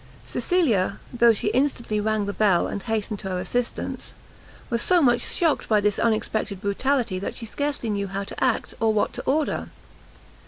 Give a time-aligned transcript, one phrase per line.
[0.25, 4.13] Cecilia, though she instantly rang the bell, and hastened to her assistance,
[4.71, 8.73] was so much shocked by this unexpected brutality, that she scarcely knew how to act,
[8.79, 9.69] or what to order.